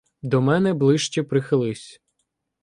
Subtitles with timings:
[0.21, 2.01] До мене ближче прихились!